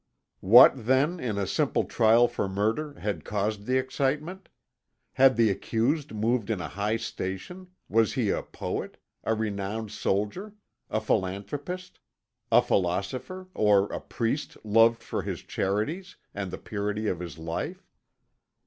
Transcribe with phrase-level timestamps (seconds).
[0.39, 4.49] What, then, in a simple trial for murder, had caused the excitement?
[5.13, 10.55] Had the accused moved in a high station, was he a poet, a renowned soldier,
[10.89, 11.99] a philanthropist,
[12.51, 17.85] a philosopher, or a priest loved for his charities, and the purity of his life?